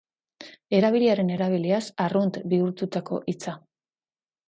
[0.77, 3.59] Erabiliaren erabiliaz arrunt bihurtutako hitza.